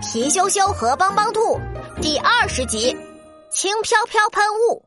[0.00, 1.60] 皮羞羞和帮帮兔
[2.00, 2.96] 第二十集：
[3.50, 4.82] 轻飘飘喷雾。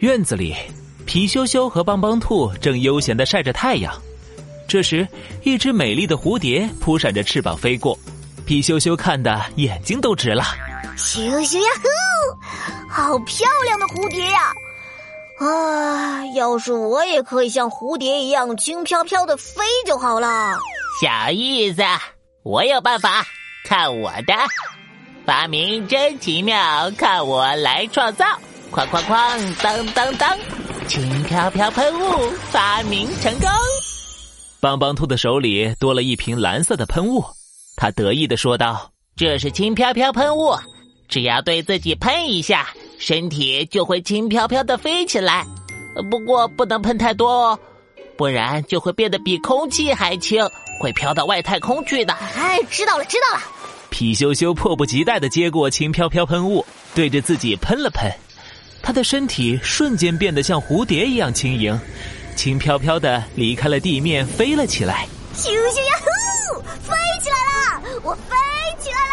[0.00, 0.54] 院子里，
[1.06, 3.92] 皮羞羞和帮帮兔正悠闲的晒着太阳。
[4.68, 5.08] 这时，
[5.42, 7.98] 一只美丽的蝴蝶扑闪着翅膀飞过，
[8.44, 10.44] 皮羞羞看的眼睛都直了。
[10.98, 14.52] 咻咻呀呼，好漂亮的蝴蝶呀！
[15.40, 20.58] 啊，要是我也可以像蝴蝶一样轻飘飘的飞就好了。
[21.00, 21.82] 小意思，
[22.42, 23.24] 我有办法，
[23.64, 24.34] 看我的！
[25.24, 28.24] 发明真奇妙，看我来创造！
[28.72, 30.36] 哐哐哐，当当当，
[30.88, 33.48] 轻飘飘喷雾发明成功！
[34.60, 37.24] 帮帮兔的手里多了一瓶蓝色的喷雾，
[37.76, 40.56] 他得意的说道：“这是轻飘飘喷雾，
[41.08, 45.44] 只要对自己喷一下。”身体就会轻飘飘的飞起来，
[46.08, 47.58] 不过不能喷太多哦，
[48.22, 52.14] 不然就会变得比空气还轻，会飘到外太空去的。
[52.36, 53.42] 哎，知道了，知道了。
[53.90, 56.64] 皮羞羞迫不及待的接过轻飘飘喷雾，
[56.94, 58.08] 对着自己喷了喷，
[58.80, 61.76] 他的身体瞬间变得像蝴蝶一样轻盈，
[62.36, 65.08] 轻飘飘的离开了地面，飞了起来。
[65.34, 68.36] 咻咻呀呼，飞起来了，我飞
[68.78, 69.12] 起来了。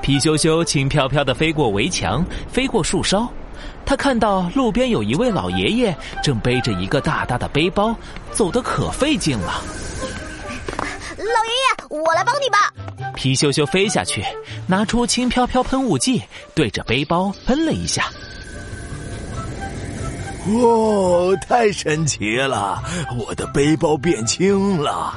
[0.00, 3.30] 皮羞羞轻飘飘的飞过围墙，飞过树梢，
[3.84, 7.96] 他看到路边有一位老爷爷正背着一个大大的背包，
[8.32, 9.62] 走得可费劲了。
[11.16, 12.72] 老爷爷，我来帮你吧。
[13.14, 14.24] 皮羞羞飞下去，
[14.66, 16.22] 拿出轻飘飘喷雾剂，
[16.54, 18.04] 对着背包喷了一下。
[20.46, 22.82] 哇，太神奇了！
[23.18, 25.14] 我的背包变轻了，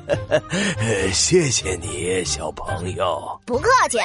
[1.12, 3.38] 谢谢你，小朋友。
[3.44, 3.98] 不客气。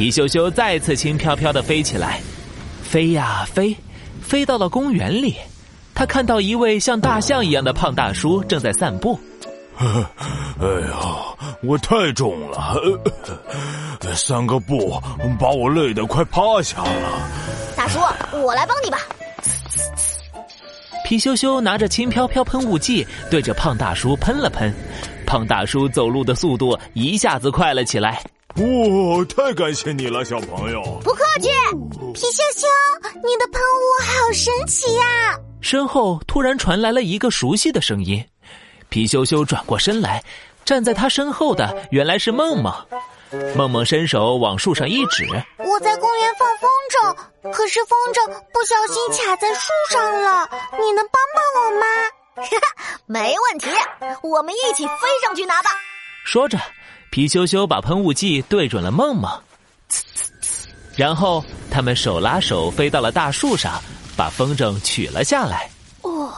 [0.00, 2.22] 皮羞羞再次轻飘飘的飞起来，
[2.82, 3.76] 飞呀飞，
[4.22, 5.36] 飞到了公园里。
[5.94, 9.20] 他看到一位像大象一样的胖大叔正在散步。
[9.76, 9.84] 哎
[10.88, 10.96] 呀，
[11.62, 12.80] 我太重了，
[14.14, 14.98] 三个步
[15.38, 17.28] 把我累得快趴下了。
[17.76, 17.98] 大叔，
[18.42, 19.00] 我来帮你吧。
[21.04, 24.74] 皮羞羞拿着轻飘飘喷雾剂，对着胖大叔喷了喷，
[25.26, 28.22] 胖大叔走路的速度一下子快了起来。
[28.56, 30.82] 哇，太感谢你了，小朋友。
[31.04, 31.48] 不客气。
[32.12, 32.66] 皮羞羞，
[33.22, 35.38] 你的喷雾好神奇呀！
[35.60, 38.22] 身后突然传来了一个熟悉的声音。
[38.88, 40.22] 皮羞羞转过身来，
[40.64, 42.74] 站在他身后的原来是梦梦。
[43.54, 45.24] 梦梦伸手往树上一指
[45.56, 51.86] ：“我在公园放风筝，可是风筝不小心卡在树上了，你能帮帮我吗
[52.34, 53.70] ？”“哈 哈没问题，
[54.22, 55.70] 我们一起飞上去拿吧。”
[56.26, 56.58] 说着，
[57.10, 59.28] 皮羞羞把喷雾剂对准了梦梦，
[60.94, 63.82] 然后他们手拉手飞到了大树上，
[64.16, 65.68] 把风筝取了下来。
[66.02, 66.32] 哦，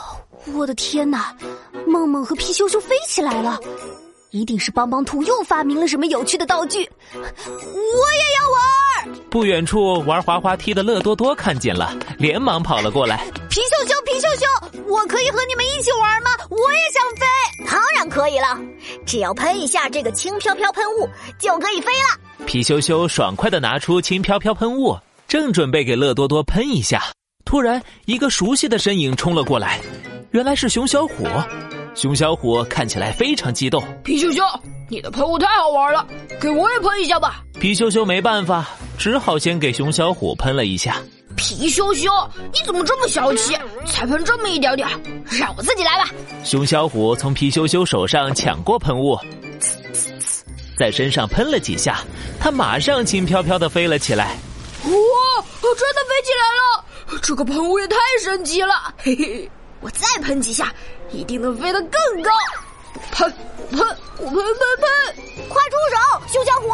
[0.54, 1.36] 我的天哪！
[1.86, 3.60] 梦梦和皮羞羞飞起来了，
[4.30, 6.88] 一定是帮帮兔又发明了什么有趣的道具。
[7.14, 9.20] 我也要玩。
[9.28, 13.26] 不远处玩滑滑梯的乐多多看见了，连忙跑了过来。
[14.32, 16.30] 皮羞羞，皮羞羞，我可以和你们一起玩吗？
[16.48, 17.70] 我也想飞。
[17.70, 18.58] 当然可以了，
[19.04, 22.46] 只要喷一下这个轻飘飘喷雾就可以飞了。
[22.46, 24.96] 皮羞羞爽快的拿出轻飘飘喷雾，
[25.28, 27.02] 正准备给乐多多喷一下，
[27.44, 29.80] 突然一个熟悉的身影冲了过来，
[30.30, 31.26] 原来是熊小虎。
[31.94, 33.84] 熊小虎看起来非常激动。
[34.02, 34.42] 皮羞羞，
[34.88, 36.06] 你的喷雾太好玩了，
[36.40, 37.42] 给我也喷一下吧。
[37.60, 38.66] 皮羞羞没办法，
[38.96, 40.96] 只好先给熊小虎喷了一下。
[41.42, 42.08] 皮羞羞，
[42.52, 43.58] 你怎么这么小气？
[43.84, 44.88] 才喷这么一点点，
[45.28, 46.08] 让我自己来吧。
[46.44, 49.18] 熊小虎从皮羞羞手上抢过喷雾，
[50.78, 51.98] 在身上喷了几下，
[52.38, 54.36] 他马上轻飘飘的飞了起来。
[54.84, 54.92] 哇，
[55.60, 57.20] 真的飞起来了！
[57.20, 59.50] 这个喷雾也太神奇了，嘿嘿。
[59.80, 60.72] 我再喷几下，
[61.10, 62.30] 一定能飞得更高！
[63.10, 63.28] 喷
[63.72, 63.80] 喷，
[64.18, 64.44] 我喷喷
[64.78, 65.48] 喷！
[65.48, 66.68] 快住手，熊小虎！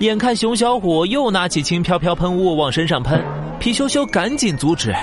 [0.00, 3.22] 眼看熊小虎又拿起轻飘飘喷雾往身上喷，
[3.60, 4.94] 皮羞羞赶紧阻止，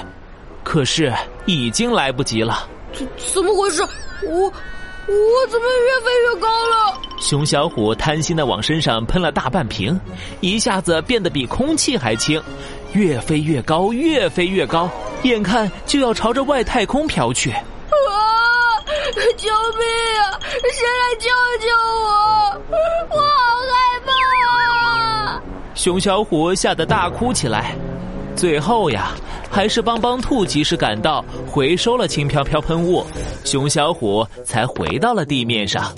[0.63, 1.11] 可是
[1.45, 2.67] 已经来不及了。
[2.93, 3.81] 怎怎么回事？
[4.23, 7.01] 我我怎么越飞越高了？
[7.19, 9.97] 熊小虎贪心的往身上喷了大半瓶，
[10.41, 12.41] 一下子变得比空气还轻。
[12.93, 14.89] 越飞越高，越飞越高，
[15.23, 17.49] 眼看就要朝着外太空飘去。
[17.51, 17.63] 啊！
[19.37, 19.49] 救
[25.81, 27.73] 熊小虎吓得大哭起来。
[28.35, 29.13] 最后呀，
[29.49, 33.03] 还是帮帮兔及时赶到，回收了轻飘飘喷雾，
[33.43, 35.91] 熊小虎才回到了地面上。